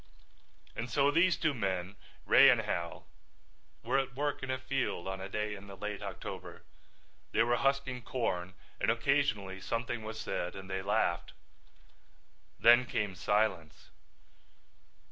[0.75, 1.95] And so these two men,
[2.25, 3.05] Ray and Hal,
[3.83, 6.63] were at work in a field on a day in the late October.
[7.33, 11.33] They were husking corn and occasionally something was said and they laughed.
[12.59, 13.91] Then came silence.